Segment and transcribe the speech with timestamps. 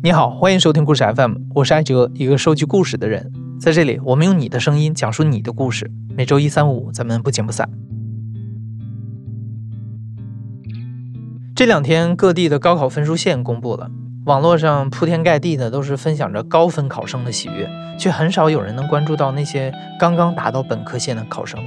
[0.00, 3.32] 你好，欢迎收听故事 FM，我是艾哲，一个收集故事的人。
[3.60, 5.90] 在这里，我们用你的声音讲述你的故事。
[6.16, 7.68] 每周一、三、五，咱们不见不散。
[11.56, 13.90] 这两天，各地的高考分数线公布了，
[14.24, 17.68] 网络上铺天盖地的都是分享着高分考生的喜悦，
[17.98, 21.60] 却很少有人能关注到那些刚刚达到本科线的考生。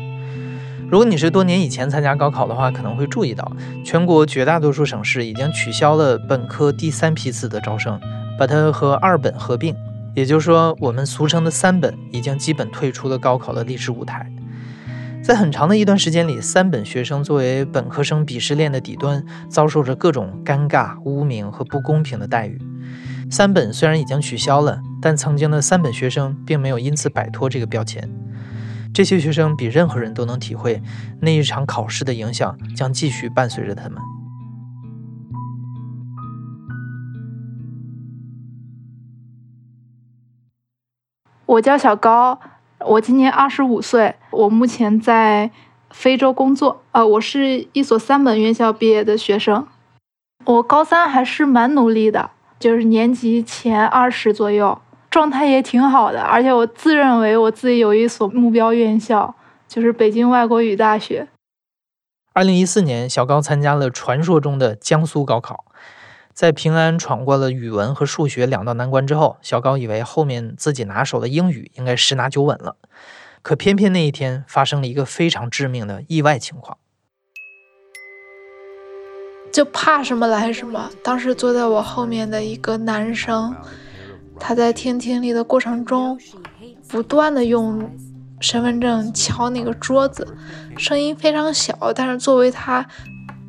[0.92, 3.50] 如果你是多年以前参加高考的话，可能会注意到，
[3.86, 7.98] 全国绝大多数省市已经取消了本科第三批次的招生。
[8.38, 9.74] 把它和二本合并，
[10.14, 14.30] 也就是说，我们俗称的三本已经基本退出了高考的历史舞台。
[15.24, 22.60] 在很长的一段时间里，三本学生作为本科生鄙视链的底端，遭受着各种尴尬、污名和不公平的待遇。
[23.30, 28.10] 三本虽然已经取消了，但曾经的三本学生并没有因此摆脱这个标签。
[28.94, 30.82] 这些学生比任何人都能体会
[31.22, 33.98] 那一场考试的影响将继续伴随着他们。
[41.46, 42.40] 我叫小高，
[42.80, 45.52] 我今年二十五岁，我目前在
[45.90, 46.84] 非洲工作。
[46.94, 49.68] 呃，我是一所三本院校毕业的学生。
[50.46, 54.82] 我高三还是蛮努力的，就是年级前二十左右，
[55.12, 56.22] 状态也挺好的。
[56.22, 59.36] 而且我自认为我自己有一所目标院校，
[59.68, 61.28] 就是北京外国语大学。
[62.34, 65.66] 二零一四年，小高参加了传说中的江苏高考。
[66.34, 72.78] 在平安闯过了语文和数学两道难关之后，小高以为后面自己拿手的英语应该十拿九稳了。
[73.42, 76.78] 可偏偏那一天发生了一个非常致命的意外情况。
[79.52, 80.90] 就怕什么来什么。
[81.04, 83.54] 当时坐在我后面的一个男生，
[84.42, 86.20] 他在听听力的过程中，
[86.88, 87.90] 不断的用
[88.40, 90.28] 身份证敲那个桌子，
[90.78, 92.86] 声音非常小，但是作为他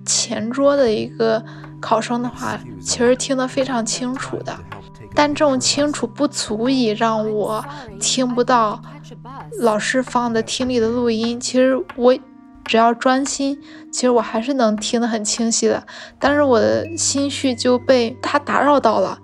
[0.05, 1.43] 前桌的一个。
[1.83, 4.57] 考生的话，其实听得非常清楚的，
[5.17, 7.65] 但这种清楚不足以让我
[7.99, 8.81] 听不到
[9.59, 11.41] 老师放的听力的录音。
[11.41, 12.17] 其实我
[12.65, 13.61] 只要专心，
[13.91, 15.83] 其实我还是能听得很清晰的。
[16.21, 19.19] 但是我的心绪就被他打扰到了，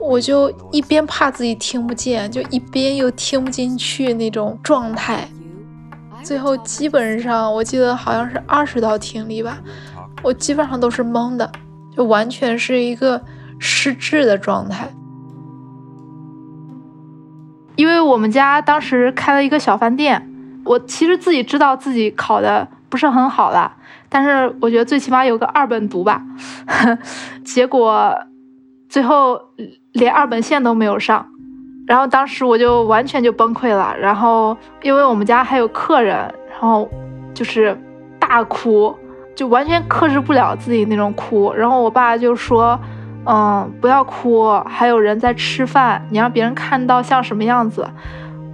[0.00, 5.28] 我就一边怕自己听不见，就一边又听不进去那种状态。
[6.22, 9.58] 最后基本上，我记得好像是二十道听力吧，
[10.22, 11.50] 我基本上都是懵的。
[11.96, 13.20] 就完全是一个
[13.58, 14.88] 失智的状态，
[17.74, 20.30] 因为我们家当时开了一个小饭店，
[20.64, 23.76] 我其实自己知道自己考的不是很好了，
[24.08, 26.22] 但是我觉得最起码有个二本读吧，
[27.44, 28.16] 结果
[28.88, 29.36] 最后
[29.92, 31.26] 连二本线都没有上，
[31.86, 36.16] 然后当时我就完全就崩溃了，然后因为我们家还有客人，
[36.50, 36.88] 然后
[37.34, 37.78] 就是
[38.18, 38.94] 大哭。
[39.36, 42.78] 就完全克制不了自己那种哭，然后我爸就说
[43.24, 47.88] ：“嗯，不要哭，还有人在吃饭，你让别人看到像什么样子。”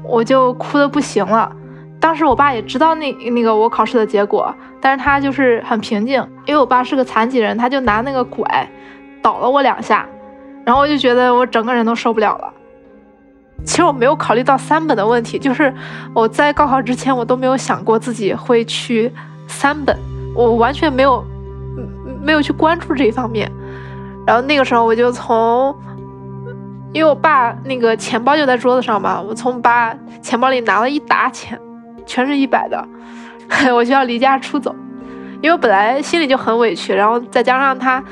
[0.05, 1.51] 我就哭的不行了。
[1.99, 8.69] 当时我爸也知道那那个我考试的结果，但是他就是很平静，因为我爸是个残疾人，他就拿那个拐
[9.21, 10.07] 倒了我两下，
[10.67, 12.53] 然后我就觉得我整个人都受不了了。
[13.65, 15.73] 其实我没有考虑到三本的问题，就是
[16.13, 19.11] 我在高考之前我都没有想过自己会去
[19.47, 19.97] 三本。
[20.35, 21.25] 我完全没有，
[22.21, 23.51] 没有去关注这一方面。
[24.27, 25.75] 然后那个时候，我就从，
[26.93, 31.59] 因为我爸那个钱包就在桌子上嘛，我从爸钱包里拿了一沓钱，
[32.05, 32.87] 全是一百的，
[33.73, 34.75] 我就要离家出走。
[35.41, 38.03] 因为本来心里就很委屈，然后再加上他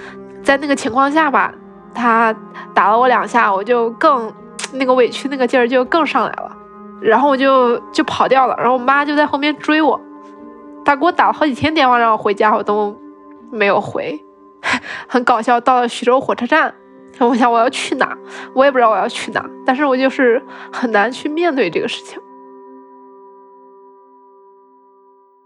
[0.43, 1.53] 在那个情况下吧，
[1.94, 2.34] 他
[2.75, 4.32] 打了我两下，我就更
[4.72, 6.56] 那个委屈那个劲儿就更上来了，
[7.00, 10.00] 然后我就就跑掉了，然后我妈就在后面追我。
[10.84, 12.94] 他给我打了好几天电话让我回家，我都
[13.50, 14.22] 没有回，
[15.09, 15.60] 很搞笑。
[15.60, 16.75] 到了徐州火车站，
[17.21, 18.19] 我想我要去哪，
[18.55, 22.21] 我也不知道我要去哪，但是我就是很难去面对这个事情。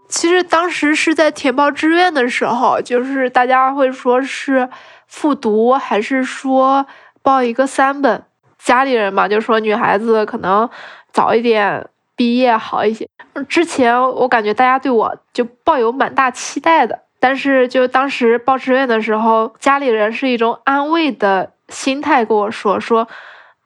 [0.09, 4.67] 其实当时是在填报志愿的时候，就是大家会说是
[5.09, 6.85] 复读还是说
[7.21, 8.23] 报一个三本，
[8.57, 10.69] 家里人嘛就说女孩子可能
[11.11, 11.89] 早一点。
[12.15, 13.07] 毕业好一些。
[13.47, 23.07] 之前我感觉大家对我就抱有蛮大期待的，但是就当时报志愿的时候，家里人是一种安慰的心态跟我说说，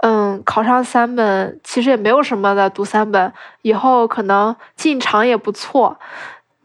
[0.04, 5.98] 嗯，考上三本其实也没有什么的，读三本以后可能进厂也不错。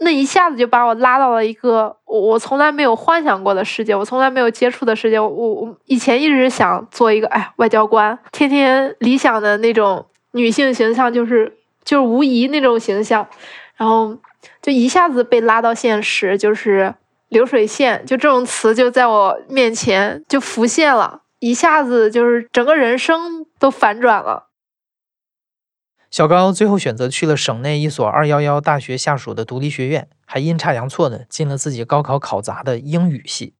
[0.00, 5.18] 那一下子就把我拉到了一个我我从来没有幻想过的世界，我从来没有接触的世界。
[5.18, 11.54] 我我以前一直想做一个哎外交官，天天理想的那种女性形象就是。
[11.84, 13.26] 就是无疑那种形象，
[13.76, 14.14] 然后
[14.60, 16.94] 就一下子被拉到现实，就是
[17.30, 24.47] 流水线，就这种词就在我面前就浮现了，一下子就是整个人生都反转了。
[26.10, 33.54] 小高最后选择去了省内一所二幺幺大学下属的独立学院，还阴差阳错的进了自己高考考砸的英语系。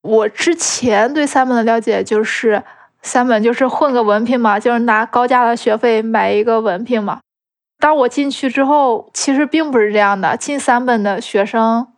[0.00, 2.62] 我之前对三本的了解就是，
[3.02, 7.20] 三本就是混个文凭嘛，就是拿高价的学费买一个文凭嘛。
[7.80, 10.36] 当我进去之后，其实并不是这样的。
[10.36, 11.88] 进三本的学生，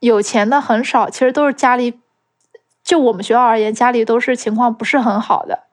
[0.00, 2.00] 有钱的很少，其实都是家里，
[2.82, 5.64] 就我们学校而言，家里都是情况不是很好的，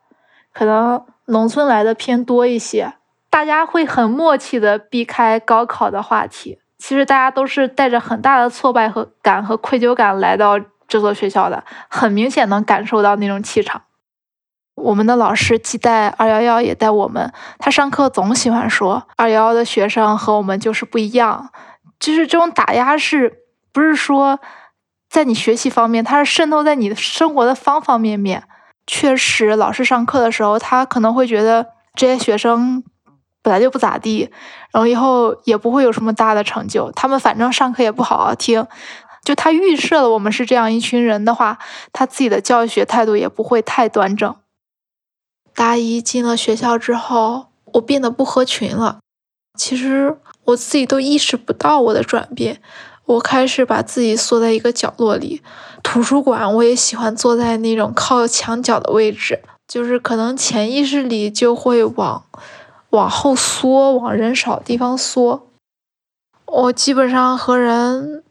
[0.51, 2.94] 可能农村来的偏多一些。
[3.30, 6.60] 大家会很默契的避开高考的话题。
[6.78, 13.84] 其实大家都是带着很大的挫败和感和愧疚感来到这所学校的，很明显能感受到那种气场。
[14.75, 21.50] 我们的老师既带二幺幺也带我们，他上课总喜欢说二幺幺的学生和我们就是不一样，
[22.00, 24.40] 就是这种打压是不是说
[25.10, 28.44] 在你学习方面，它是渗透在你的生活的方方面面。
[28.85, 32.83] 确实，老师上课的时候，他可能会觉得这些学生
[33.41, 34.30] 本来就不咋地，
[34.71, 38.68] 然后以后也不会有什么大的成就，他们反正上课也不好好听，
[39.24, 41.59] 就他预设了我们是这样一群人的话，
[41.91, 44.35] 他自己的教学态度也不会太端正。
[45.56, 49.00] 大一进了学校之后，我变得不合群了。
[49.57, 52.59] 其实我自己都意识不到我的转变。
[53.06, 55.42] 我开始把自己缩在一个角落里。
[55.82, 62.24] 图书馆我也喜欢坐在那种靠墙角的位置，就是可能潜意识里就会往
[62.90, 65.48] 往后缩，往人少的地方缩。
[66.46, 68.24] 我基本上和人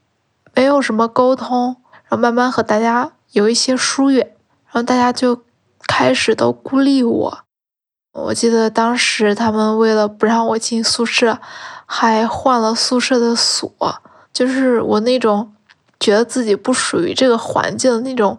[0.54, 4.34] 没有什么沟通，然后慢慢和大家有一些疏远，
[4.66, 5.42] 然后大家就。
[5.84, 7.38] 开始都孤立我，
[8.12, 11.38] 我记得当时他们为了不让我进宿舍，
[11.84, 13.70] 还换了宿舍的锁。
[14.32, 15.54] 就是我那种
[16.00, 18.38] 觉得自己不属于这个环境的那种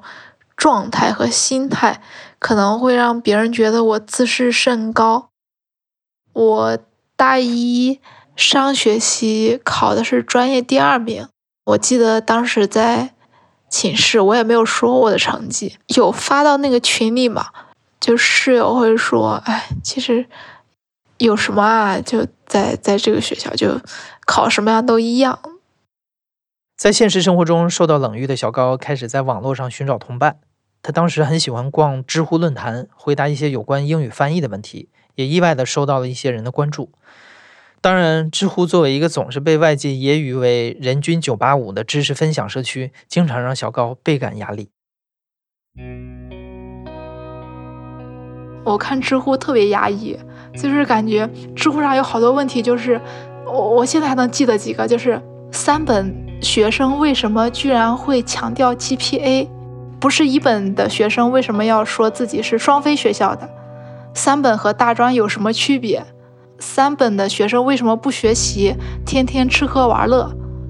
[0.58, 2.02] 状态和心态，
[2.40, 5.30] 可能会让别人觉得我自视甚高。
[6.34, 6.78] 我
[7.16, 8.00] 大一
[8.36, 11.28] 上学期考的是专业第二名，
[11.66, 13.14] 我记得当时在。
[13.70, 17.48] 寝室我也没有说我的成绩，有发到那个群里嘛？
[18.00, 20.28] 就室友会说：“哎，其实
[21.18, 22.00] 有什么啊？
[22.00, 23.82] 就在在这个学校，就
[24.28, 25.40] 考什么样都一样。”
[26.84, 30.40] 在现实生活中受到冷遇的小高，开始在网络上寻找同伴。
[30.82, 36.92] 他当时很喜欢逛知乎论坛，回答一些有关英语翻译的问题，也意外的收到了一些人的关注。
[37.80, 44.68] 当然，知乎作为一个总是被外界揶揄为“人均九八五”的知识分享社区，经常让小高倍感压力。
[48.66, 50.20] 我看知乎特别压抑，
[50.58, 53.00] 就是感觉知乎上有好多问题，就是
[53.46, 59.48] 我我现在还能记得几个，就是三本学生为什么居然会强调 GPA，
[60.00, 63.50] 不是一本的学生为什么要说自己是双非学校的？
[64.14, 66.06] 三本和大专有什么区别？
[66.60, 68.76] 三本的学生为什么不学习，
[69.06, 70.30] 天天吃喝玩乐？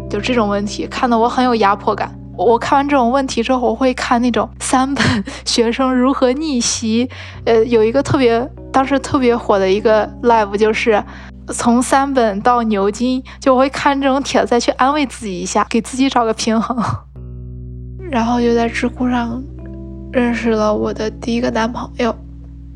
[0.09, 2.15] 就这种问题，看得我很有压迫感。
[2.37, 7.09] 我看完这种问题之后，我会看那种三本学生如何逆袭。
[7.45, 11.01] 呃，有一个特别当时特别火的一个 live，就是
[11.49, 16.75] 从三本到牛津，就我会看这种帖子再去安慰自己一下，给自己找个平衡。
[18.11, 19.41] 然后就在知乎上
[20.11, 22.13] 认识了我的第一个男朋友。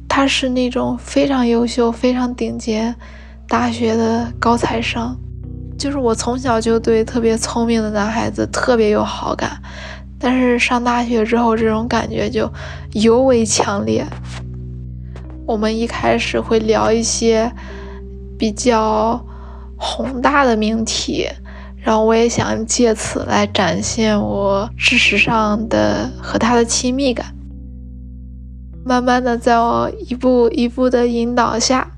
[0.07, 2.95] 他是那种非常优秀、非常顶尖
[3.47, 5.15] 大学的高材生，
[5.77, 9.61] 就是我从小就对特别聪明的男孩子特别有好感，
[10.17, 12.51] 但是上大学之后，这种感觉就
[12.93, 14.03] 尤为强烈。
[15.47, 17.49] 我们一开始会聊一些
[18.37, 19.25] 比较
[19.77, 21.25] 宏大的命题，
[21.77, 27.33] 然后我也想借此来展现我事实上的和他的亲密感。
[28.83, 31.89] 慢慢的，在我一步一步的引导下，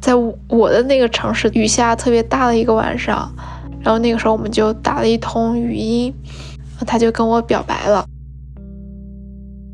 [0.00, 0.14] 在
[0.48, 3.30] 我的那个城市雨下特别大的一个晚上，
[3.82, 6.14] 然后那个时候我们就打了一通语音，
[6.86, 8.06] 他就跟我表白了。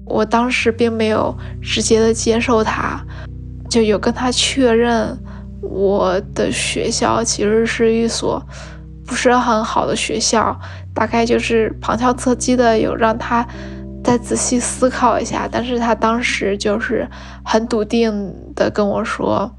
[0.05, 1.33] 我当时并没有
[1.63, 3.01] 直接的接受他，
[3.71, 5.17] 就有跟他确认
[5.63, 8.43] 我的学校其实是一所
[9.07, 10.55] 不是很好的学校，
[10.93, 13.47] 大概就是旁敲侧击的有让他。
[14.03, 17.07] 再仔细思考一下，但是他当时就是
[17.45, 19.55] 很笃定的跟我说，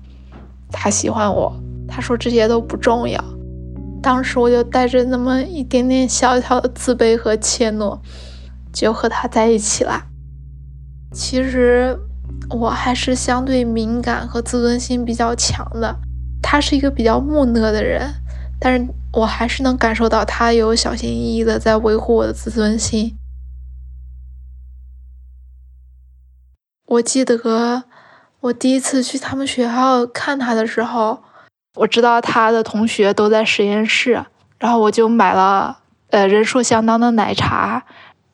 [0.72, 1.54] 他喜欢我。
[1.88, 3.24] 他说这些都不重要。
[4.02, 8.00] 当时我就带着那么一点点小小的自卑和怯懦，
[8.74, 10.06] 就和他在一起了。
[11.14, 11.96] 其实
[12.50, 15.98] 我还是相对敏感和自尊心比较强的。
[16.42, 18.14] 他是一个比较木讷的人，
[18.60, 23.16] 但是我还是能感受到他有小心翼翼的在维护我的自尊心。
[26.86, 27.84] 我记得
[28.42, 31.24] 我第一次去他们学校看他的时候，
[31.76, 34.26] 我知道他的同学都在实验室，
[34.58, 35.78] 然后我就买了
[36.10, 37.86] 呃人数相当的奶茶，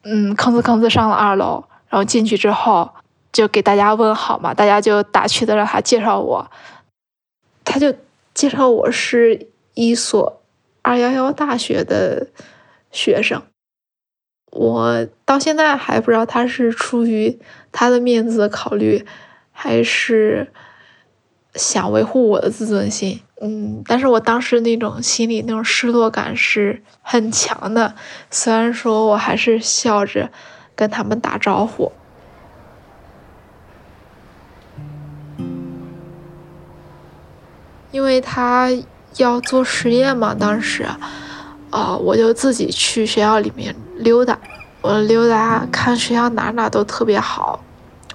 [0.03, 2.89] 嗯，吭哧吭哧上了二楼，然后进去之后
[3.31, 6.51] 就给大家问好嘛，大家就打趣的让他介绍我，
[7.63, 7.93] 他就
[8.33, 10.41] 介绍我是一所。
[10.81, 12.27] 二幺幺大学的
[12.91, 13.43] 学生，
[14.51, 17.37] 我到现在还不知道他是出于
[17.73, 19.05] 他的面子考虑，
[19.51, 20.53] 还是
[21.55, 23.19] 想维护我的自尊心。
[23.41, 27.93] 嗯，但是我当时那种心里那种失落感是很强的。
[28.31, 30.31] 虽然说我还是笑着
[30.73, 31.91] 跟他们打招呼，
[37.97, 38.69] 因为他。
[39.15, 40.35] 要做实验嘛？
[40.35, 40.85] 当时，
[41.71, 44.37] 啊，我就自己去学校里面溜达。
[44.81, 47.59] 我溜达看学校哪哪都特别好。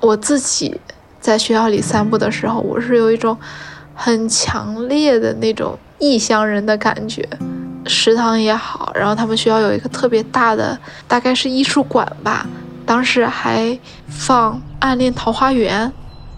[0.00, 0.80] 我自己
[1.20, 3.36] 在学校里散步的时候，我是有一种
[3.96, 7.28] 很强烈的那种异乡人的感觉。
[7.86, 12.46] 食堂也好，然后他们学校有一个特别大的，大概是艺术馆吧。
[12.86, 15.88] 当时还放《暗恋桃花源》，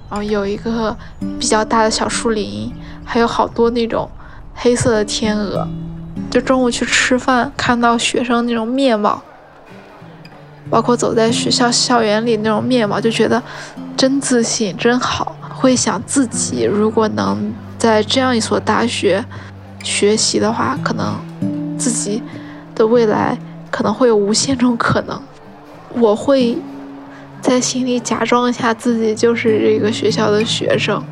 [0.09, 0.97] 然后有一个
[1.39, 2.73] 比较大的小树林，
[3.05, 4.11] 还有好多那种。
[4.57, 5.67] 黑色的天鹅，
[6.31, 9.21] 就中午去吃饭，看到学生那种面貌，
[10.71, 13.43] 包括走在学校校园里那种面貌，就觉得
[13.97, 15.37] 真自信，真好。
[15.51, 19.25] 会想自己如果能在这样一所大学
[19.83, 21.19] 学习的话，可能
[21.77, 22.23] 自己
[22.77, 23.37] 的未来
[23.73, 25.21] 可能会有无限种可能。
[25.95, 26.57] 我会
[27.41, 31.03] 在心里假装一下自己就是这个学校的学生。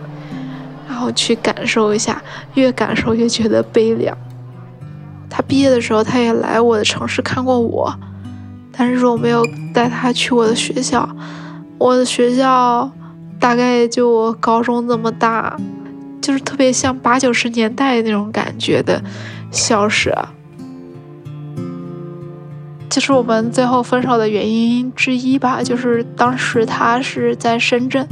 [0.93, 2.23] 然后去感受一下，
[2.53, 4.15] 越感受越觉得悲凉。
[5.31, 7.91] 他毕业的时候，他也来我的城市看过我，
[8.71, 11.09] 但是我没有带他去我的学校。
[11.79, 12.93] 我的学校
[13.41, 15.57] 大概就我高中这么大，
[16.21, 19.03] 就是特别像八九十年代那种感觉的
[19.51, 20.29] 校舍。
[22.91, 28.07] 就是我们最后分手的原因之一吧，就是当时他是在深圳。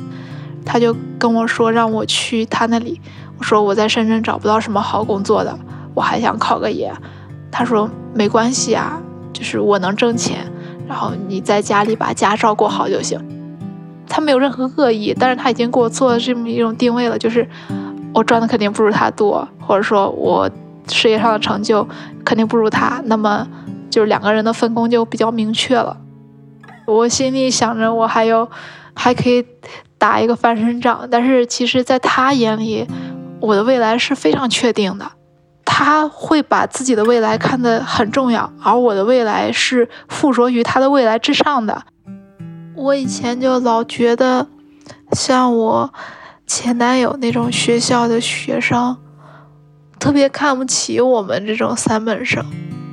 [0.73, 3.01] 他就跟我说让我去他那里，
[3.37, 5.59] 我说我在深圳找不到什么好工作的，
[5.95, 6.95] 我还想考个研。
[7.51, 10.47] 他说没关系啊，就是我能挣钱，
[10.87, 13.19] 然后你在家里把家照顾好就行。
[14.09, 17.45] 他没有任何恶意，但是他已经给我做了这么一种定位了，就是
[18.15, 20.49] 我赚的肯定不如他多，或者说我
[20.87, 21.85] 事业上的成就
[22.25, 23.45] 肯定不如他，那么
[23.91, 25.97] 就是两个人的分工就比较明确了。
[26.87, 28.49] 我心里想着我还有
[28.95, 29.45] 还可以。
[30.01, 32.87] 打一个翻身仗，但是其实，在他眼里，
[33.39, 35.13] 我的未来是非常确定的。
[35.67, 41.83] 他会把自己的未来看得很重要，而我的未来是附着于他的未来之上的。
[42.75, 44.47] 我以前就老觉得，
[45.13, 45.93] 像我
[46.47, 48.97] 前男友那种学校的学生，
[49.99, 52.43] 特别看不起我们这种三本生。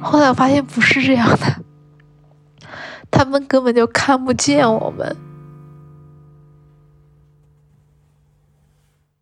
[0.01, 2.67] 后来我发现不是这样的，
[3.09, 5.15] 他们根本就看不见我们。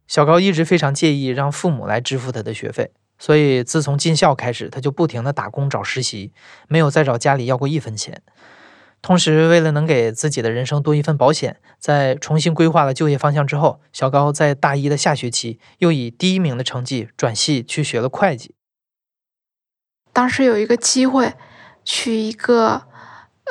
[0.07, 6.31] 小高一直非常介意让父母来支付他的学费，所以自从进校开始，他就不停的打工找实习，
[6.67, 8.21] 没有再找家里要过一分钱。
[9.01, 18.53] 同时，为了能给自己的人生多一份保险，在重新规划了就业方向之后，小高在大一的下学期又以第一名的成绩转系去学了会计。
[20.13, 21.33] 当时有一个机会
[21.83, 22.83] 去一个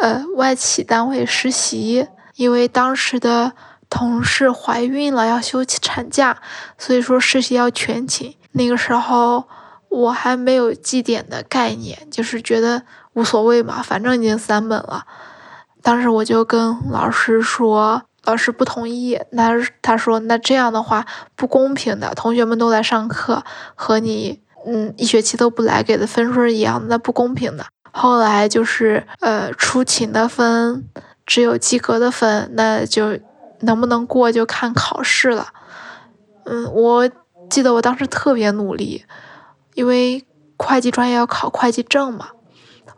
[0.00, 2.06] 呃外企单位实习，
[2.36, 3.54] 因为当时的。
[3.94, 6.36] 同事怀孕了要休产假，
[6.76, 8.34] 所以说实习要全勤。
[8.50, 9.44] 那个时候
[9.88, 12.82] 我还没有绩点的概念，就是觉得
[13.12, 15.06] 无所谓嘛，反正已经三本了。
[15.80, 19.16] 当时我就跟老师说，老师不同意。
[19.30, 23.44] 那他说那这样的话不公平的，同学们都来上课，
[23.76, 27.64] 和你嗯一学期都不来给的分数一样，那不公平的。
[27.92, 30.84] 后来就是呃出勤的分
[31.24, 33.20] 只有及格的分，那就。
[33.64, 35.48] 能不能过就看考试了。
[36.44, 37.10] 嗯，我
[37.50, 39.04] 记得我当时特别努力，
[39.74, 40.24] 因为
[40.56, 42.28] 会计专业要考会计证嘛。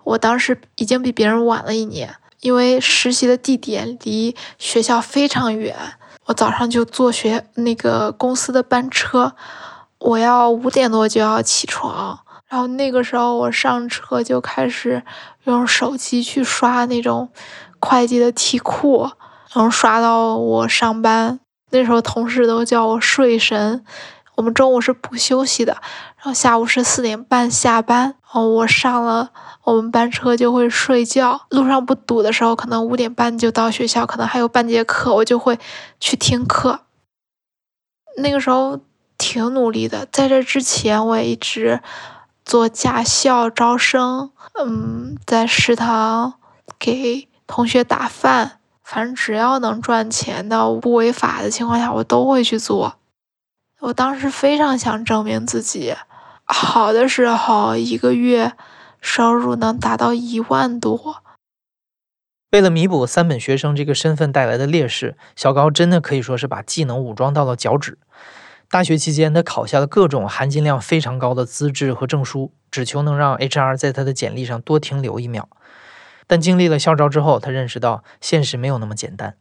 [0.05, 5.77] 我当时已经比别人晚了一年，因为实习的地点离学校非常远，
[6.27, 9.35] 我早上就坐学那个公司的班车，
[9.99, 15.03] 我要五点多就要起床，然后那个时候我上车就开始
[15.45, 17.29] 用手机去刷那种
[17.81, 19.11] 会计的题库。
[19.59, 23.85] 能刷到我上班，那时候同事都叫我睡神。
[24.37, 25.73] 我们中午是不休息的，
[26.17, 29.31] 然后下午是四点半下班，然后我上了
[29.65, 35.59] 我们班车就会睡觉，路上不堵的时候，可能五点半就到学校，可能还有半节课，我就会
[35.99, 36.81] 去听课。
[38.19, 38.79] 那个时候
[39.17, 41.81] 挺努力的，在这之前我也一直
[42.45, 46.35] 做驾校招生，嗯，在食堂
[46.79, 52.99] 给同学打饭，反正只要能赚钱的、不违法的情况下，我都会去做。
[53.81, 55.93] 我当时非常想证明自己。
[56.45, 58.53] 好的时候，一个月
[59.01, 61.25] 收入能达到一万多。
[62.53, 67.99] 为了弥补三本学生这个身份带来的劣势，小高真的可以说是把技能武装到了脚趾。
[68.71, 75.49] 大学期间，他考下了各种含金量非常高的资质和证书，只求能让 HR 在他的简历上多停留一秒。
[76.27, 79.35] 但经历了校招之后，他认识到现实没有那么简单。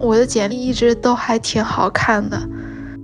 [0.00, 2.48] 我的简历一直都还挺好看的，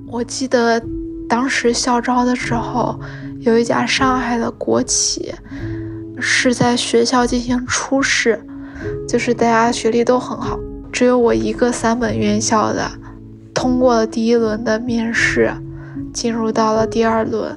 [0.08, 0.82] 我记得。
[1.28, 2.98] 当时校招的时候，
[3.38, 5.32] 有一家上海的国企
[6.18, 8.44] 是在学校进行初试，
[9.08, 10.58] 就是大家学历都很好，
[10.90, 12.90] 只有我一个三本院校的
[13.54, 15.54] 通过了第一轮的面试，
[16.12, 17.56] 进入到了第二轮。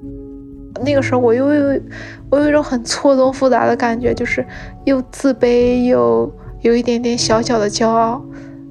[0.81, 1.81] 那个时候我又有
[2.29, 4.45] 我有一种很错综复杂的感觉，就是
[4.85, 8.21] 又自卑又有一点点小小的骄傲，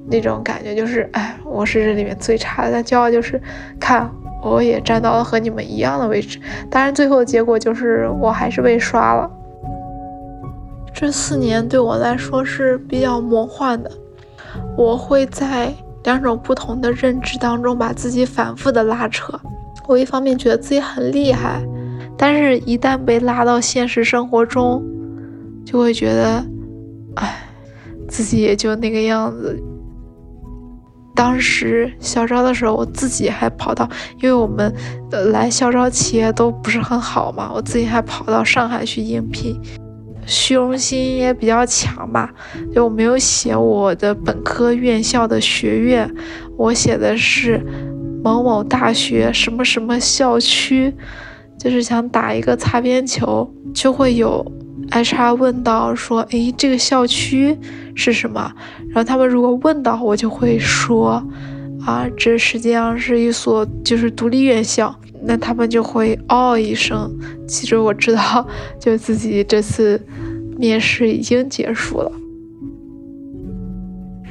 [0.09, 3.41] 那种感觉就是哎，我是这里面最差的，但骄傲就是
[3.79, 4.09] 看。
[4.45, 6.37] 我也站到了和你们一样的位置，
[6.69, 9.31] 当然最后的结果就是我还是被刷了。
[10.93, 13.89] 这四年对我来说是比较魔幻的，
[14.77, 19.39] 我会在两种不同的认知当中把自己反复的拉扯。
[19.87, 21.63] 我一方面觉得自己很厉害，
[22.17, 24.83] 但是一旦被拉到现实生活中，
[25.65, 26.45] 就会觉得，
[27.15, 27.35] 哎，
[28.07, 29.61] 自己也就那个样子。
[31.15, 33.87] 当时校招的时候，我自己还跑到，
[34.19, 34.73] 因为我们
[35.31, 39.55] 来校招企业都不是很好嘛，我自己还跑到上海去应聘，
[40.25, 42.33] 虚荣心也比较强吧，
[42.73, 46.11] 就我没有写我的本科院校的学院，
[46.57, 47.63] 我写的是
[48.23, 50.91] 某某大学什么什么校区，
[51.63, 54.45] 就是想打一个擦边球，就会有。
[54.91, 57.57] HR 问到说：“诶，这个校区
[57.95, 58.51] 是什么？”
[58.89, 61.23] 然后他们如果问到，我就会说
[61.85, 64.93] ：“啊，这实际上是一所就是独立院校。”
[65.25, 67.09] 那他们就会哦一声。
[67.47, 68.45] 其实我知道，
[68.77, 69.99] 就自己这次
[70.57, 72.11] 面试已经结束了。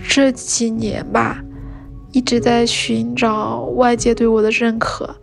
[0.07, 1.43] 这几年吧，
[2.13, 5.17] 一直在寻找外界对我的认可，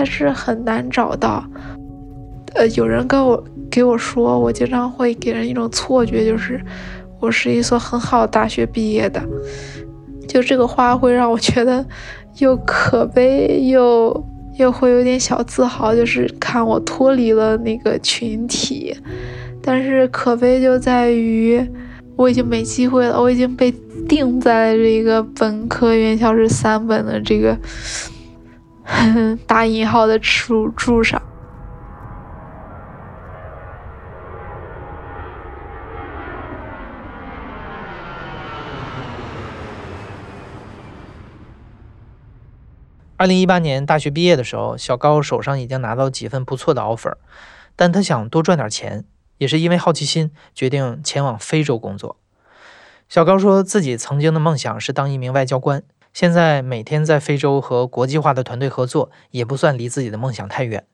[0.00, 1.44] 但是很难找到。
[2.54, 3.44] 呃，有人跟我。
[3.70, 6.60] 给我说，我经常会给人一种错觉，就是
[7.20, 9.22] 我是一所很好的大学毕业的。
[10.26, 11.86] 就这个话会让我觉得
[12.38, 14.26] 又可悲，又
[14.58, 18.92] 又会有点小自豪，就是看我脱离了那个群体。
[19.62, 21.64] 但是可悲就在于
[22.16, 23.72] 我已经没机会了，我已经被
[24.08, 27.56] 定在这个本科院校是三本的这个
[29.46, 31.20] 打引号的耻柱上。
[43.16, 47.16] 二零一八年大学毕业的时候，小高手上已经拿到几份不错的 offer，
[47.76, 49.04] 但他想多赚点钱，
[49.36, 52.16] 也是因为好奇心，决定前往非洲工作。
[53.10, 60.86] 小高说自己曾经的梦想是当一名外交官，现在每天在非洲和国际化的团队合作，也不算离自己的梦想太远。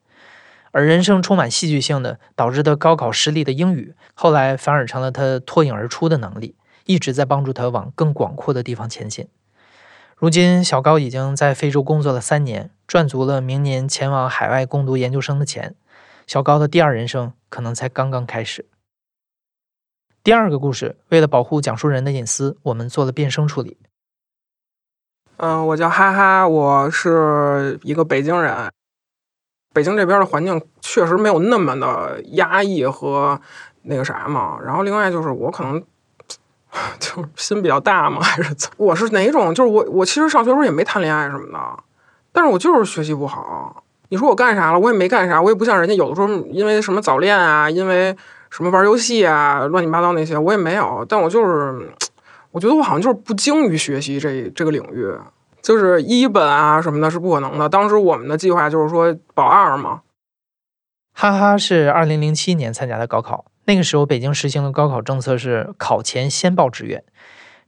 [0.72, 9.26] 而人生充满戏剧性的，导致他高考失利的英语，后来反而成了他脱颖而出的能力，一直在帮助他往更广阔的地方前进。
[10.16, 15.74] 如今，小高已经在非洲工作了三年，赚足了明年前往海外攻读研究生的钱。
[16.26, 18.66] 小高的第二人生可能才刚刚开始。
[20.22, 23.78] 第二个故事，为了保护讲述人的隐私，我们做了变声处理。
[25.38, 28.70] 嗯，我叫哈哈，我是一个北京人。
[29.74, 33.40] 北京这边的环境确实没有那么的压抑和
[33.82, 34.58] 那个啥嘛。
[34.64, 35.82] 然后，另外就是我可能。
[36.98, 38.70] 就是心比较大嘛，还是怎？
[38.76, 39.54] 我是哪种？
[39.54, 41.58] 就是我，我其实上学时候也没谈恋爱什么的，
[42.32, 43.82] 但是我就是学习不好。
[44.10, 44.78] 你说我干啥了？
[44.78, 48.14] 我也没干啥，我也不像人家有的时候因为什么早恋啊，因为
[48.50, 51.02] 什么玩游戏啊，乱七八糟那些，我也没有。
[51.08, 51.88] 但我就是，
[52.56, 55.12] 我觉得我好像就是不精于学习这这个领域，
[55.60, 57.68] 就是一本啊什么的，是不可能的。
[57.68, 60.00] 当时我们的计划就是说保二嘛。
[61.12, 63.44] 哈哈，是二零零七年参加的高考。
[63.66, 67.04] 那个时候，北京实行的高考政策是考前先报志愿，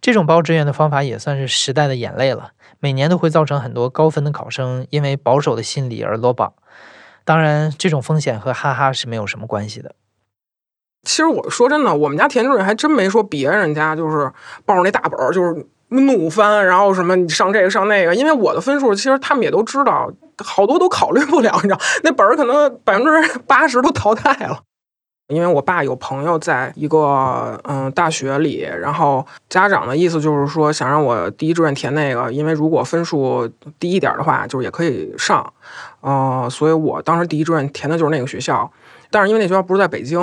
[0.01, 2.53] 这种报志愿的方法也算是时代的眼泪了。
[2.81, 6.55] 每年都会造成很多高分的考生因为保守的心理而落榜。
[7.27, 9.95] 当然，这种风险和哈哈是没有什么关系的。
[11.05, 14.31] 其实我说真的，我们家田主任还真没说别人家就是
[14.67, 18.15] 抱着那大本儿就是怒翻，然后什么你上这个上那个。
[18.15, 20.11] 因为我的分数，其实他们也都知道，
[20.45, 24.61] 好多都考虑不了，你知道，那本儿可能百分之八十都淘汰了。
[25.29, 33.47] 因为我爸有朋友在一个嗯大学里，然后家长的意思就是说想让我第一志愿填那个，因为如果分数
[33.79, 35.53] 低一点的话，就是也可以上，
[36.01, 38.71] 呃，所以我当时第一志愿填的就是那个学校，
[39.11, 40.19] 但是因为那学校不是在北京，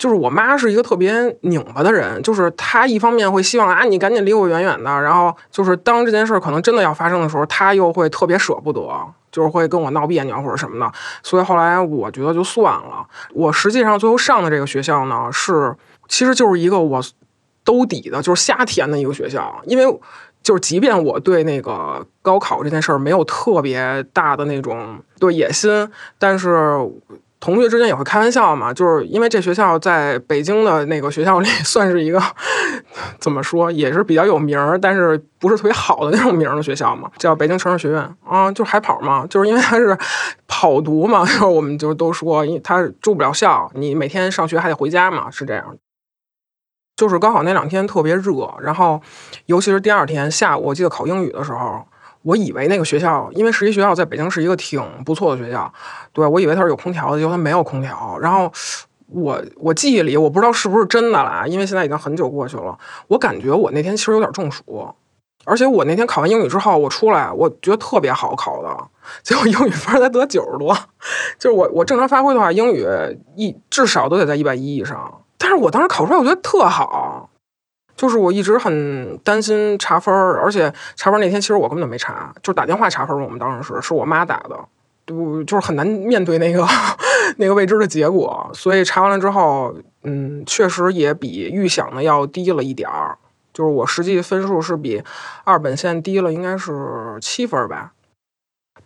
[0.00, 8.80] 就是我妈是一个特别拧巴的人，就是她一方面会希望啊你赶紧离我远远的，然后就是当这件事可能真的要发生的时候，她又会特别舍不得。
[9.32, 13.06] 就是会跟我闹别扭或者什么的，所以后来我觉得就算了。
[13.32, 15.72] 我实际上最后上的这个学校呢，是
[16.08, 17.00] 其实就是一个我
[17.62, 19.62] 兜底的，就是瞎填的一个学校。
[19.66, 19.84] 因为
[20.42, 26.90] 就是即便我对那个高考这件事儿没有特别大的那种对野心，但是。
[27.40, 32.22] 同学之间也会开玩笑嘛，就是因为这学校在北京的那个学校里 算是一个
[33.18, 39.96] 怎么说，也是比较有名儿，但是不是特别好的那种名儿的学校嘛，叫北京城市学院啊，就是海跑嘛，就是因为他是
[40.46, 45.76] 跑读嘛，然 后我们就都说，因为他住不了校，你每天上学还得回家嘛，是这样。
[46.94, 49.00] 就是高考那两天特别热，然后
[49.46, 51.86] 尤其是第二天下午，我记得考英语的时候。
[52.22, 55.72] 我以为那个学校，因为实习学校在北京是一个挺不错的学校，
[56.12, 58.18] 对我以为它是有空调的，结果它没有空调。
[58.20, 58.52] 然后
[59.08, 62.78] 我我记忆里我不知道是不是真的啦，因为现在已经很久过去了。
[63.08, 64.94] 我感觉我那天其实有点中暑，
[65.46, 68.68] 而且我那天考完英语之后，我出来我觉得特别好考的，
[69.22, 70.76] 结果英语分才得九十多，
[71.40, 72.86] 就是我我正常发挥的话，英语
[73.34, 75.22] 一至少都得在一百一以上。
[75.38, 77.29] 但是我当时考出来，我觉得特好。
[78.00, 83.22] 就是我一直很担心查分儿，而且查分那天其实我根本就没查，就打电话查分儿。
[83.22, 84.58] 我们当时是是我妈打的，
[85.06, 86.66] 就就是很难面对那个
[87.36, 88.50] 那个未知的结果。
[88.54, 93.18] 所以查完了之后，嗯，确实也比预想的要低了一点儿。
[93.52, 95.02] 就是我实际分数是比
[95.44, 97.92] 二本线低了，应该是七分吧。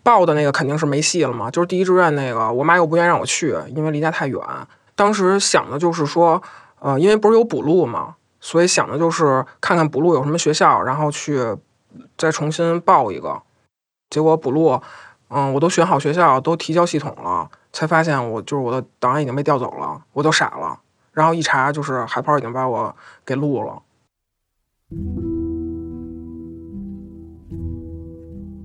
[0.02, 4.40] 报的那个肯定是没戏了嘛，就是第一志愿那个，我妈又不愿意让我去，因为离家太远。
[4.96, 6.42] 当时想的就是说，
[6.80, 8.16] 呃，因为不是有补录嘛。
[8.44, 11.56] 所以想的就是看看补录有什么学校，然后去
[12.18, 13.40] 再重新报一个。
[14.10, 14.78] 结果补录，
[15.28, 20.78] 嗯，我都选好学校，都提交系统了，才发现我就是我的档案已经被调走了，我都傻了。
[21.12, 23.82] 然后一查，就是海跑已经把我给录了。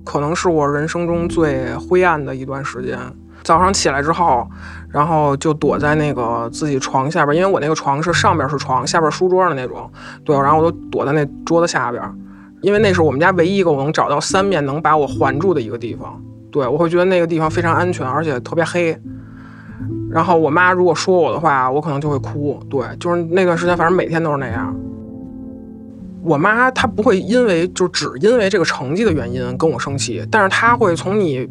[0.04, 2.98] 可能是我人生中最灰暗的一段时间。
[3.42, 4.46] 早上起来之后，
[4.90, 9.90] 然后就躲在那个自己床下边，因为我那个床是上边是床，下边书桌的那种。
[10.24, 12.02] 对，然后我都躲在那桌子下边，
[12.60, 16.20] 因为那是我们家唯一一个我能找到三面能把我环住的一个地方。
[16.50, 18.96] 对，我会觉得那个地方非常安全，而且特别黑。
[20.10, 22.60] 然后我妈如果说我的话，我可能就会哭。
[22.68, 24.74] 对，就是那段时间，反正每天都是那样。
[26.22, 31.48] 我妈她不会因为就只因为这个成绩的原因跟我生气，但是她会从你。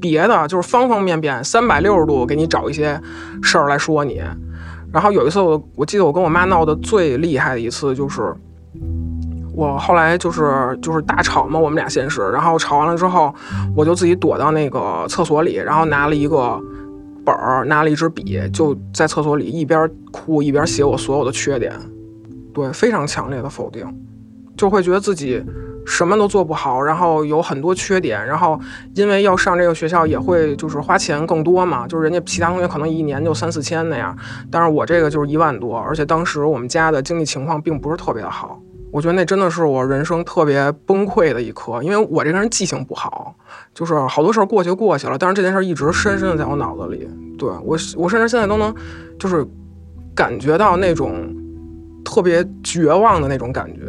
[0.00, 3.00] 别的就是方方面面，三百六十度给你找一些
[3.42, 4.22] 事儿来说你。
[4.92, 8.34] 然后有一次，我我记得我跟我妈闹得最厉害的一次，就是
[9.54, 13.32] 我后来就是就是大吵嘛，我们俩先是，然后吵完了之后，
[13.76, 16.60] 我就自己躲到那个厕所里，然后拿了一个
[17.24, 21.72] 本儿，拿了一支笔，就在厕所里一边哭一边写我所有的缺点，
[22.52, 23.86] 对，非常强烈的否定，
[24.60, 25.42] 就会觉得自己。
[25.86, 28.60] 什么都做不好，然后有很多缺点，然后
[28.94, 34.16] 因为要上这个学校也会就是花钱更多嘛，就是人家其他同学可能一年就三四千那样，
[34.50, 38.60] 但是我这个就是一万多，而且当时我们家的经济情况并不是特别的好，
[38.92, 43.34] 我觉得那真的是我人生特别崩溃的一刻，因为我这个人记性不好，
[43.74, 48.72] 就是好多事儿过去就过去了，但是这件事一直深深的在我脑子里，对我我甚至现在都能
[49.18, 49.44] 就是
[50.14, 51.34] 感觉到那种
[52.04, 53.80] 特别绝望的那种感觉。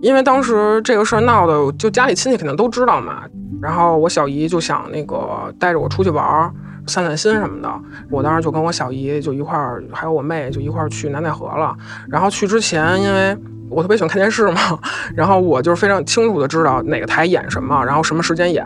[0.00, 3.22] 因为当时这个事儿闹的，就家里亲戚肯定都知道嘛。
[3.60, 6.52] 然后我小姨就想那个带着我出去玩儿，
[6.86, 7.68] 散散心什么的。
[8.10, 11.76] 我当时就跟我小姨就一块儿，还有我妹就一块儿去南戴河了。
[12.08, 13.36] 然后去之前，因为
[13.68, 14.78] 我特别喜欢看电视嘛，
[15.16, 18.64] 然后我就是非常清楚的知道哪个台演什么，然后什么时间演。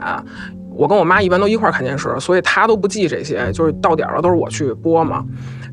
[0.74, 5.24] 我跟我妈一般都一块儿看电视，所以她都不记这些，就是到点了都是我去播嘛。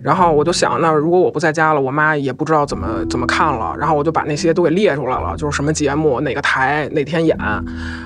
[0.01, 3.75] 然后我就想，那如果我不在家了，我妈也不知道怎么怎么看了。
[3.77, 7.37] 然后我就把那些都给列出来了，就是什么节目、哪个台、哪天演。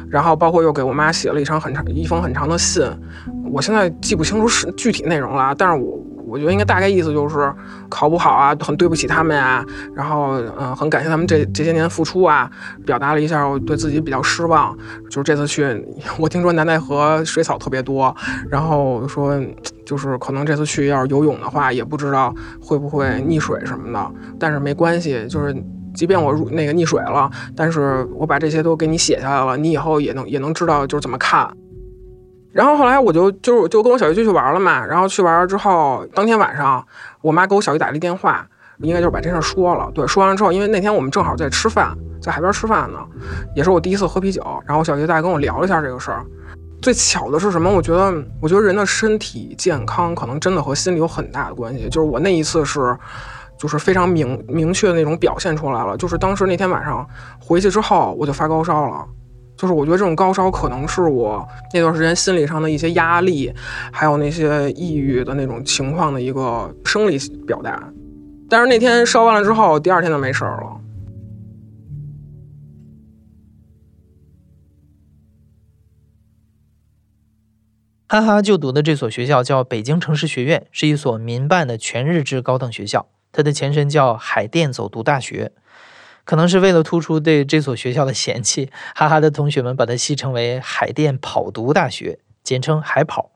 [0.10, 2.84] 然后包括又给我妈写了一场很长一封很长的信。
[3.51, 5.99] 我现在记不清楚是具体内容了，但是我
[6.34, 7.54] 我觉得应该大概意思就是
[7.89, 12.50] 考不好啊，很对不起他们呀，然后嗯，很感谢他们这这些年付出啊，
[12.88, 14.76] 表达了一下我对自己比较失望。
[15.10, 15.86] 就是这次去，
[16.17, 18.13] 我听说南戴河水草特别多，
[18.50, 19.39] 然后说
[19.86, 25.56] 就是可能这次去要是游泳的话，也不知道会不会溺水什么的，但是没关系，就是。
[25.96, 31.48] 即便我入那个溺水了，但是我把这些都给你写下来了，你以后也能也能知道就是怎么看。
[32.53, 36.85] 然后后来我就就就跟我小姨就去玩了嘛，然后去玩之后，当天晚上
[37.21, 39.91] 我妈给我小姨打了一电话，应该就是把这事说了。
[39.93, 42.99] 对，说完了之后，因为那天我们正好在吃饭，在海边吃饭呢，
[43.55, 46.23] 也是我第一次喝啤酒，然后我小姨大概跟我聊了一下这个事儿。
[46.81, 47.69] 最巧的是什么？
[47.69, 51.89] 我觉得，我觉得人的身体健康可能真的和心理有很大的关系。
[51.89, 52.97] 就是我那一次是。
[53.55, 55.95] 就是非常明明确的那种表现出来了。
[55.95, 57.07] 就是当时那天晚上
[57.39, 59.05] 回去之后，我就发高烧了。
[59.55, 63.53] 就是我觉得这种高烧可能是我那段时间心理上的一些压力，
[63.91, 67.91] 还有那些抑郁的那种情况的一个生理表达。
[68.49, 70.79] 但是那天烧完了之后，第二天就没事儿了。
[78.07, 83.07] 哈哈就读的这所学校叫北京城市学院，是一所民办的全日制高等学校。
[83.31, 85.51] 它的前身叫海淀走读大学，
[86.25, 93.31] 可能是为了突出对这所学校的嫌弃，哈哈的同学们把它戏称为海淀跑读大学，简称海跑。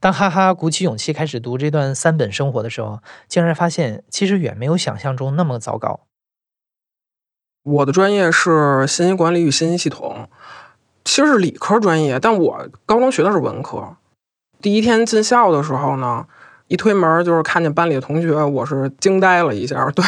[0.00, 6.00] 当哈哈鼓起勇气开始读这段三本生活的时候，竟然发现其实远没有想象中那么糟糕。
[7.62, 10.28] 我的专业是信息管理与信息系统，
[11.04, 13.96] 其实是理科专业，但我高中学的是文科。
[14.60, 16.26] 第一天进校的时候呢。
[16.68, 19.88] 一推门就是看见班里的同学，我是惊呆了一下。
[19.94, 20.04] 对，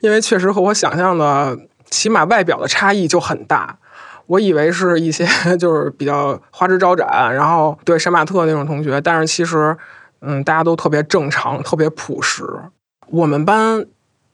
[0.00, 1.56] 因为确实和我想象的，
[1.88, 3.78] 起码外表的差异就很大。
[4.26, 9.76] 我以为是一些 就是比较花枝招展，然后对杀马特那种同学，但是其实，
[10.20, 12.44] 嗯，大家都特别正常，特别朴实。
[13.08, 13.86] 我们班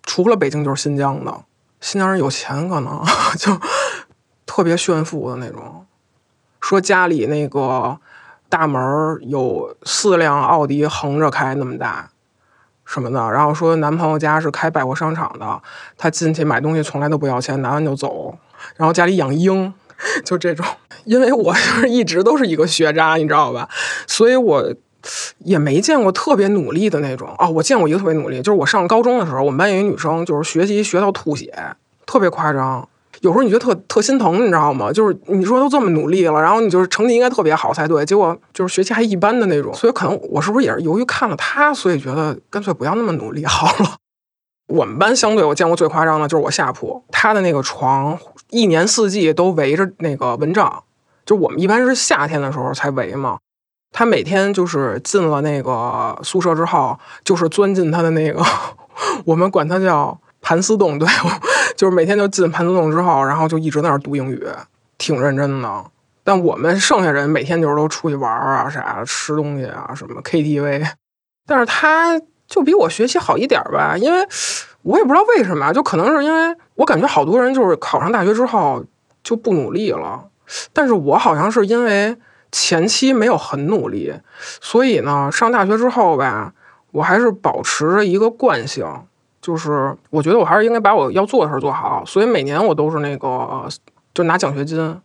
[0.02, 1.40] 除了北京就是新疆的，
[1.80, 3.02] 新疆人有钱，可能
[3.38, 3.58] 就
[4.46, 5.86] 特别炫富的那种，
[6.60, 7.98] 说家里那个。
[8.48, 8.80] 大门
[9.22, 12.10] 有四辆奥迪横着开那么大，
[12.84, 13.18] 什么的。
[13.30, 15.62] 然后说男朋友家是开百货商场的，
[15.96, 18.38] 他进去买东西从来都不要钱，拿完就走。
[18.76, 19.72] 然后家里养鹰，
[20.24, 20.64] 就这种。
[21.04, 23.68] 因为我就是一直都是一个学渣，你知道吧？
[24.06, 24.74] 所以我
[25.38, 27.32] 也没见过特别努力的那种。
[27.38, 31.54] 哦，我见过一个特别努力，就是我上高中的时候，我们班有一女生，就是学习学到吐血，
[32.06, 32.88] 特别夸张。
[33.20, 34.92] 有时候你觉得特特心疼，你知道吗？
[34.92, 39.72] 就是你说都这么努力了，然后你就是成绩应该特别好才对，结果就是学习还一般的那种。
[39.74, 43.96] 所以可能我是不是也是由于看了他，所以觉得干脆不要那么努力好了。
[44.68, 48.18] 我们班相对我见过最夸张的就是我下铺，他的那个床
[48.50, 50.82] 一年四季都围着那个蚊帐，
[51.24, 53.38] 就我们一般是夏天的时候才围嘛。
[53.92, 58.42] 他每天就是进了那个宿舍之后，就是钻进他的那个，
[59.24, 60.18] 我们管他叫。
[60.42, 61.08] 盘丝洞，对，
[61.76, 64.44] 就是每天就进盘丝洞之后，然后就一直在那儿读英语，
[64.98, 65.84] 挺认真的。
[66.24, 70.84] 但我们剩下人每天就是都出去玩啊，啥吃东西啊，什么 KTV。
[71.46, 74.26] 但是他就比我学习好一点吧，因为
[74.82, 78.84] 我也不知道为什么，就可能是因为我感觉好多人就是考上大学之后
[79.22, 80.24] 就不努力了，
[80.72, 82.16] 但是我好像是因为
[82.50, 86.52] 前期没有很努力，所以呢，上大学之后吧，
[86.90, 88.84] 我还是保持着一个惯性。
[89.46, 93.68] 就是我觉得我还是应该把我要做的事儿做好，所以每年我都是那个
[94.12, 95.00] 就拿奖学金，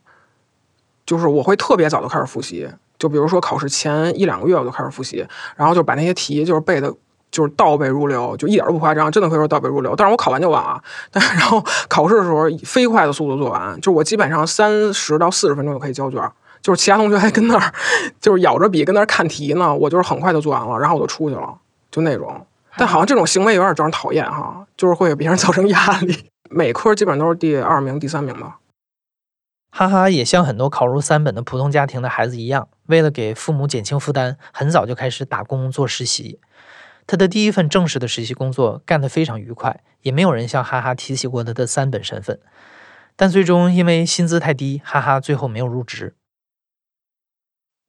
[1.06, 5.24] 就是我会特别早就开始复习，就比如说考试前一两个月我就开始复习，
[5.56, 6.92] 然后就把那些题就是背的，
[7.30, 9.96] 就是倒背如流，就一点都不夸张，真的可以说倒背如流。
[9.96, 16.20] 但是我考完就完啊，但然后考试的时候以飞快的速度做完，就我基本上三十到四十分钟就可以交卷，
[16.64, 17.72] 就是其他同学还跟那儿
[18.20, 21.54] 就是咬着笔跟那儿看题呢，我就是很快就做完了，然后我就出去了，
[21.92, 22.44] 就那种。
[22.78, 26.30] 但好像这种行为有点招人讨厌哈，就是会给别人造成压力。
[26.50, 28.60] 每科基本上都是第二名、第三名吧。
[29.72, 36.40] 哈哈，也像很多考入三本的普通家庭的孩子一样，为了给父母减轻负担，很早就开始打工做实习。
[37.08, 42.40] 他的第一份正式的实习工作干得非常愉快，也没有人向哈哈提起过他的三本身份。
[43.16, 46.16] 但最终因为薪资太低，哈哈最后没有入职。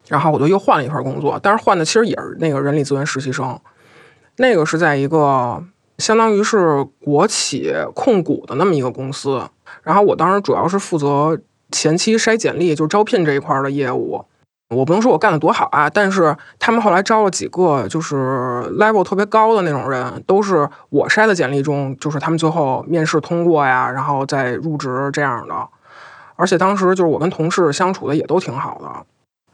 [0.09, 3.61] 然后我就又换了一份工作，但是换的其实也是那个人力资源实习生。
[4.37, 5.63] 那个是在一个
[5.99, 9.43] 相当于是国企控股的那么一个公司，
[9.83, 11.39] 然后我当时主要是负责
[11.71, 14.25] 前期筛简历，就招聘这一块的业务。
[14.71, 18.17] 我不能说我干的多好啊，但是他们后来招了几个就是
[18.79, 25.55] level 特别高的那种人，都是我筛的简历中，就是他们最后面试通过呀，然后再入职这样的。
[26.37, 29.07] 而且当时就是我跟同事相处的也都挺好的，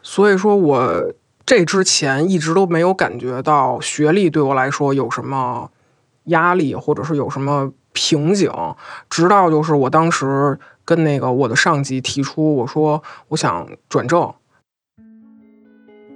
[0.03, 1.13] 所以说我。
[1.49, 5.71] 这之前一直都没有感觉到学历对我来说有什么
[6.25, 8.53] 压力，或者是有什么瓶颈，
[9.09, 14.31] 直到就是我当时跟那个我的上级提出，我说我想转正，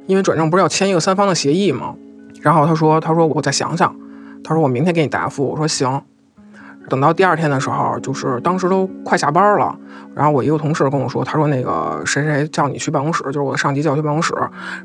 [0.07, 1.97] 因为转正不是要签一个三方的协议吗？
[2.43, 3.97] 然后他说，他说我再想想，
[4.45, 5.47] 他说我明天给你答复。
[5.47, 6.05] 我说行。
[6.89, 9.75] 等到第二天的时候，就是当时都快下班了，
[10.15, 14.35] 然后我一个同事跟我说，他说那个谁谁叫你去办公室，就是我的上级叫去办公室。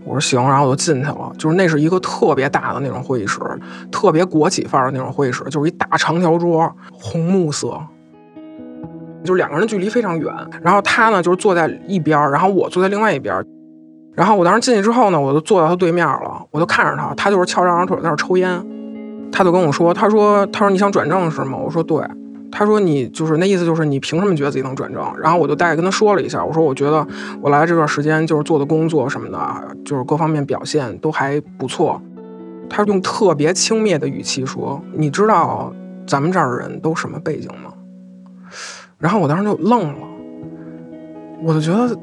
[0.06, 1.32] 我说行，然后我就进去了。
[1.38, 3.40] 就是那是一个特别大的那种会议室，
[3.92, 7.78] 特别国企范儿的那种会议室，就是一大长条桌，红木色，
[9.24, 10.34] 就是两个人距离非常远。
[10.62, 13.44] 然后他呢，就是坐在一边，然后我坐在另外一边。
[14.14, 18.66] 然后我当时进去之后呢，我就坐到他对面了，我就看着他，他就是翘着二郎腿在那抽烟。
[19.32, 22.02] 他就跟我说：“他说，他说你想转正是吗？”我说：“对。”
[22.50, 27.06] 他说：“你就是那意思，就是你凭什么觉得自己能转正？”然后我就大概跟他说了一下，我说：“我觉得
[27.42, 32.02] 我来这段时间就是做的工作什么的，就是各方面表现都还不错。”
[32.70, 35.72] 他用特别轻蔑的语气说：“你知道
[36.06, 37.72] 咱们这儿人都什么背景吗？”
[38.98, 40.08] 然后我当时就愣了，
[41.44, 41.96] 我就觉得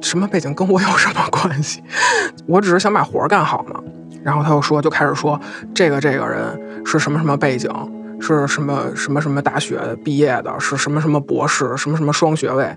[0.00, 1.82] 什么背景跟我有什么关系？
[2.46, 3.80] 我只是想把活干好嘛。
[4.24, 5.38] 然后他又说，就开始说
[5.74, 7.70] 这个这个人是什么什么背景，
[8.18, 12.74] 是什么什么什么大学毕业的，是什么什么博士，什么什么双学位，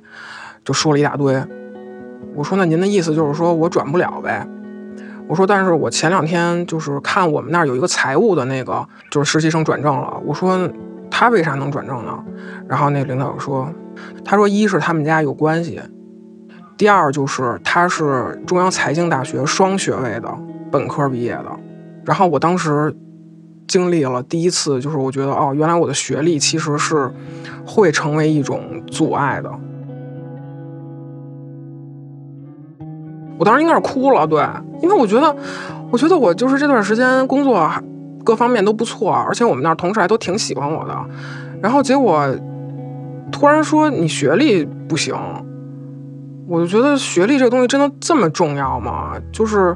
[0.66, 1.42] 就说了一大堆。
[2.36, 4.46] 我说那您的意思就是说我转不了呗？
[5.28, 10.22] 我说但是我前两天就是看我们那儿有一个财务的那个就是实习生转正了。
[10.26, 10.70] 我说
[11.10, 12.24] 他为啥能转正呢？
[12.68, 13.70] 然后那领导说，
[14.24, 15.82] 他说一是他们家有关系，
[16.78, 20.38] 第二就是他是中央财经大学双学位的。
[20.72, 21.52] 本科毕业的，
[22.06, 22.96] 然后我当时
[23.68, 27.12] 经历了第一次，就是我觉得哦，原来我的学历其实是
[27.66, 29.52] 会成为一种阻碍的。
[33.40, 34.44] 我当时应该是哭了，对，
[34.82, 35.36] 因为我觉得，
[35.92, 37.70] 我觉得我就是这段时间工作
[38.24, 40.96] 各方面都不错，而且我们那同事还都挺喜欢我的，
[41.62, 42.28] 然后结果
[43.32, 45.16] 突然说你学历不行。
[46.50, 49.20] 我就觉得学历这个东西真的这么重要吗？
[49.34, 49.76] 就是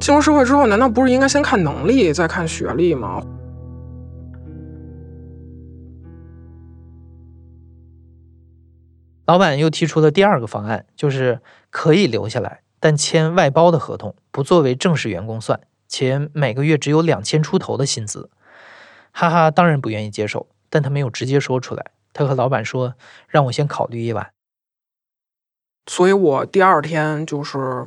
[0.00, 3.22] 进入社会之后，难道不是应该先看能力，再看学历吗？
[9.26, 18.28] 老板又提出了第二个方案，就是可以留下来，但签外包的合同，不作为正式员工算，且每个月只有两千出头的薪资。
[19.12, 21.92] 哈哈，当然不愿意接受，但他没有直接说出来。
[22.12, 22.94] 他和老板说
[23.28, 24.30] ：“让我先考虑一晚。”
[25.88, 27.86] 所以我第二天就是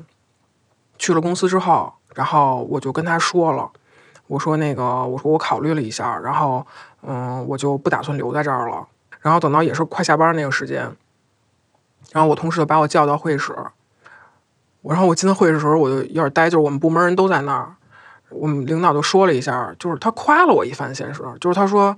[0.98, 3.70] 去了公司之后，然后我就跟他说了，
[4.26, 6.66] 我说那个，我说我考虑了一下，然后
[7.04, 8.88] 嗯，我就不打算留在这儿了。
[9.20, 10.92] 然后等到也是快下班那个时间，
[12.12, 13.56] 然后我同事就把我叫到会议室，
[14.82, 17.76] 我然后我进会议室的时候我就有点呆，就是我们部门人都在那儿，
[18.30, 21.96] 我们领导就说了一下，就是他夸了我一番，先是就是他说，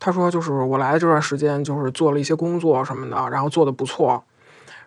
[0.00, 4.20] 他说就是我来的这段时间就是做了一些工作什么的，然后做的不错。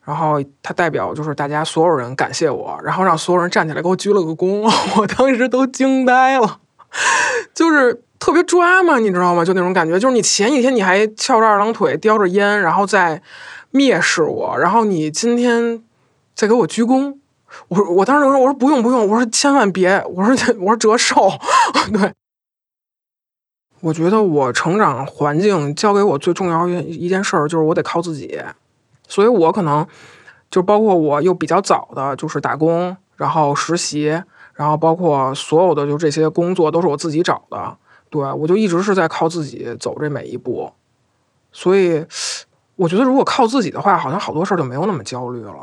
[0.08, 4.62] 然后他代表就是大家所有人感谢我，然后让所有人站起来给我鞠了个躬，
[4.96, 6.62] 我当时都惊呆了，
[7.54, 9.44] 就是特别抓嘛，你知道吗？
[9.44, 13.22] 就那种感觉，就是你前几天你还翘着二郎腿叼着烟，然后再
[13.74, 15.84] 蔑视我，然后你今天
[16.34, 17.18] 再给我鞠躬，
[17.68, 21.30] 我我当时就说，我说不用不用，我说千万别，我说我说折寿，
[21.92, 22.14] 对，
[23.82, 28.40] 我觉得我成长环境教给我最重要一一件事儿就是我得靠自己。
[29.08, 29.88] 所以，我可能
[30.52, 34.22] 就包括我又比较早的，就是打工，然后实习，
[34.54, 37.78] 然后包括所有的就这些工作都是我自己找的。
[38.10, 40.72] 对我就一直是在靠自己走这每一步。
[41.52, 42.06] 所以，
[42.76, 45.54] 我觉得如果靠自己的话，好像好多事儿就没有那么焦虑了。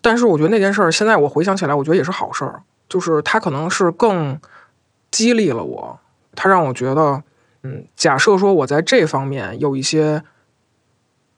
[0.00, 4.38] 但是，我觉得那件事儿现在我回想起来，我觉得也是好事儿，就是它可能是更
[5.10, 5.98] 激励了我，
[6.34, 7.22] 它让我觉得，
[7.62, 10.22] 嗯，假设说我在这方面有一些。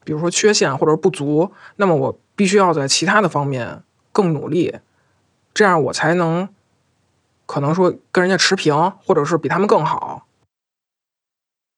[0.05, 4.77] 比如说缺陷或者不足，那么我必须要在其他的方面更努力，
[5.51, 6.47] 这样我才能
[7.47, 10.27] 可能说跟人家持平，或者是比他们更好。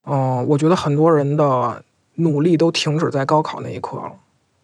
[0.05, 1.83] 嗯，我觉得很多人的
[2.15, 4.11] 努力都停止在高考那一刻了，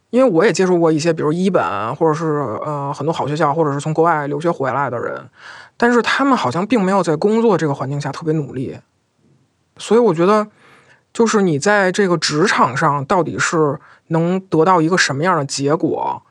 [0.10, 2.26] 因为我也接触过一些，比如一本或者是
[2.66, 5.30] 呃很多好学校，或者是从国外留学回来的人，
[5.78, 8.80] 但是他们好像并没有在工作这个环境下特别努力，
[9.78, 10.50] 所以我觉得。
[11.14, 16.24] 就是你在这个职场上到底是能得到一个什么样的结果？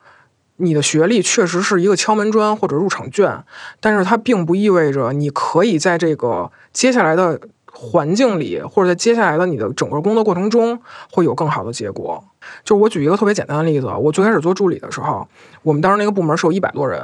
[0.57, 3.43] 你的学历确实是一个敲门砖或者入场券，
[3.81, 7.41] 但是它并不意味着你可以在这个接下来的
[7.73, 10.81] 环境里，或者在接下来的你的整个工作过程中
[11.11, 12.23] 会有更好的结果。
[12.63, 15.27] 就我举一个特别简单的例子，我最开始做助理的时候，
[15.63, 17.01] 我们当时那个部门是有一百多人，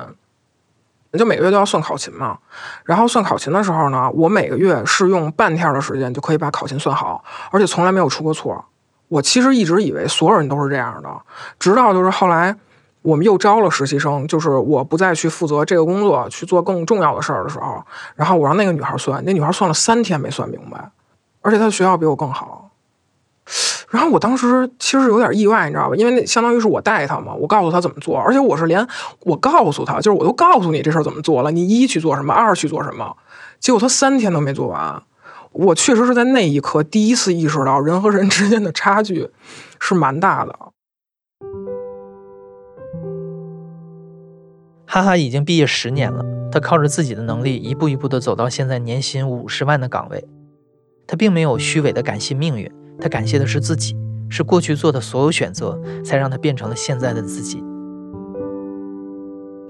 [1.16, 2.36] 就每个月都要算考勤嘛。
[2.84, 8.64] 然后算考勤的时候呢，我每个月是用半天的时间就可以把考勤算好，而且从来没有出过错。
[9.08, 11.08] 我其实一直以为所有人都是这样的，
[11.58, 12.54] 直到就是后来
[13.00, 17.82] 我们又招了实习生，就是我不再去负责这个工作，去做更重要的事儿的时候，
[18.16, 20.90] 然后我让那个女孩算，那女孩算了三天没算明白，
[21.40, 22.67] 而且她的学校比我更好。
[23.90, 25.96] 然后我当时其实有点意外，你知道吧？
[25.96, 28.86] 因为那相当于是我带他嘛，我告诉他怎么做，而且我是连
[29.20, 33.16] 我告诉他，就是我都告诉你这事儿怎么做了，你一去做什么，二去做什么，
[33.58, 35.02] 结果他三天都没做完。
[35.52, 39.30] 我确实是在那一刻第一次意识到人和人之间的差距
[39.80, 40.54] 是蛮大的。
[44.86, 50.28] 哈哈已经毕业十年了，他靠着自己的能力一步一步的走到现在年薪五十万的岗位。
[51.06, 52.70] 他并没有虚伪的感谢命运，
[53.00, 53.96] 他感谢的是自己，
[54.28, 57.62] 是过去做的所有选择，才让他变成了现在的自己。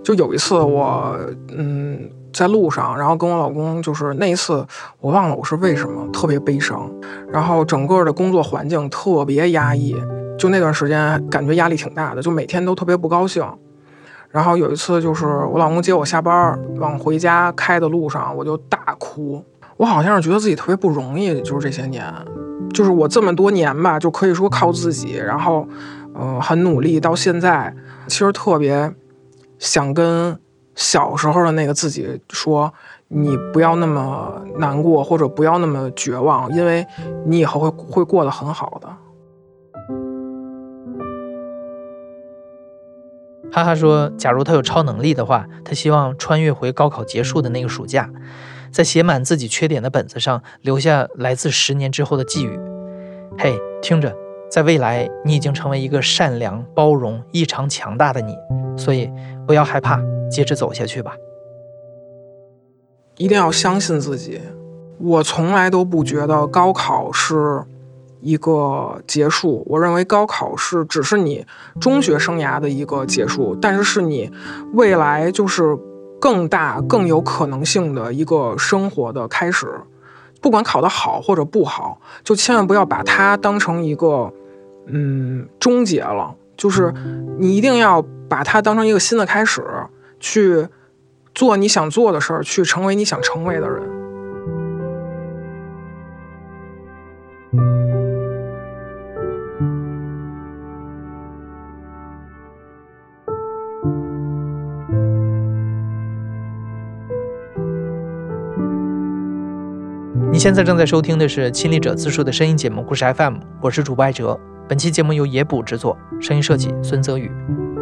[0.03, 1.18] 就有一次我
[1.57, 2.11] 嗯。
[2.31, 4.64] 在路上，然后跟我老公就是那一次，
[5.01, 6.89] 我忘了我是为什么特别悲伤，
[7.33, 9.97] 然后整个的工作环境特别压抑，
[10.39, 13.43] 就那段时间感觉压力挺大的，就每天都特别不高兴。
[14.31, 19.43] 然后有一次就是我老公接我下班往回家开的路上，我就大哭。
[19.79, 22.05] 我好像是觉得自己特别不容易，就是这些年，
[22.74, 25.66] 就是我这么多年吧，就可以说靠自己，然后
[26.14, 27.74] 嗯很努力到现在，
[28.07, 28.93] 其实特别
[29.59, 30.39] 想跟。
[30.81, 32.72] 小时候的那个自己说
[33.11, 36.87] ：“你不要那么难过，或者不要那么绝望，因为
[37.26, 38.87] 你以后会会过得很好的。”
[43.51, 48.09] 哈哈说：“假如他有超能力的话，他希望穿越回高考结束的那个暑假，
[48.71, 52.59] 在写满自己缺点的本子上留下来自十年之后的寄语。
[53.39, 54.14] 嘿，听着，
[54.51, 58.35] 在未来你已经成为一个善良、包容、异常强大的你，
[58.77, 59.11] 所以
[59.47, 60.01] 不要害怕。”
[60.31, 61.16] 接着走下去吧，
[63.16, 64.39] 一定要相信自己。
[64.99, 67.64] 我从来都不觉得高考是
[68.21, 71.47] 一个结束，我认为高考是只是你
[71.81, 74.31] 中学生涯的一个结束，但是是你
[74.75, 75.75] 未来就是
[76.21, 79.66] 更大、更有可能性的一个生活的开始。
[80.41, 84.33] 不管考得好或者不好，就千万不要把它当成一个
[84.87, 86.95] 嗯终结了，就是
[87.39, 89.64] 你一定要把它当成一个新的开始。
[90.21, 90.66] 去
[91.33, 93.97] 做你想做的事儿，去成为你想成为的人。
[110.39, 114.39] 你现在正在收听的是亲历者自述的声音节目《故事 FM》，我是主播艾哲。
[114.68, 117.28] 本期节目由野捕制作，声音设计孙泽宇。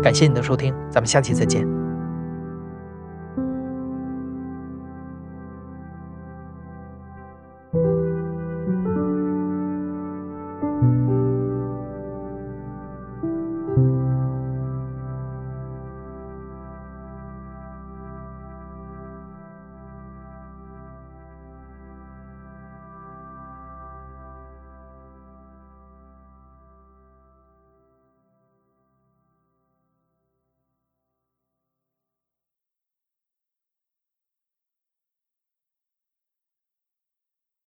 [0.03, 1.86] 感谢你的收听，咱们下期再见。